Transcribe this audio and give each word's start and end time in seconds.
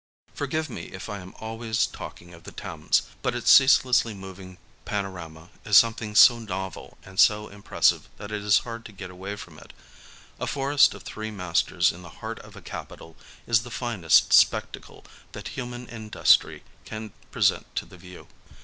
Forgive 0.33 0.67
me 0.67 0.85
if 0.85 1.09
I 1.09 1.19
am 1.19 1.35
always 1.37 1.85
talking 1.85 2.33
of 2.33 2.43
the 2.43 2.51
Thames, 2.51 3.03
but 3.21 3.35
its 3.35 3.51
ceaselessly 3.51 4.15
moving 4.15 4.57
panorama 4.83 5.51
is 5.63 5.77
something 5.77 6.15
so 6.15 6.39
novel 6.39 6.97
and 7.03 7.19
so 7.19 7.49
impressive, 7.49 8.09
that 8.17 8.31
it 8.31 8.41
is 8.41 8.57
hard 8.65 8.83
to 8.85 8.91
get 8.91 9.11
away 9.11 9.35
from 9.35 9.59
it. 9.59 9.73
A 10.39 10.47
forest 10.47 10.95
of 10.95 11.03
three 11.03 11.29
masters 11.29 11.91
in 11.91 12.01
the 12.01 12.09
heart 12.17 12.39
of 12.39 12.55
a 12.55 12.63
capital 12.63 13.15
is 13.45 13.61
the 13.61 13.69
finest 13.69 14.33
spectacle 14.33 15.05
that 15.33 15.49
human 15.49 15.87
industry 15.87 16.63
can 16.83 17.11
present 17.29 17.67
to 17.75 17.85
the 17.85 17.97
view. 17.99 18.27